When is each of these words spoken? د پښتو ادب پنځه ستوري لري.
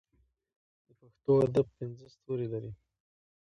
د 0.85 0.87
پښتو 0.99 1.31
ادب 1.47 1.67
پنځه 1.77 2.05
ستوري 2.15 2.47
لري. 2.53 2.71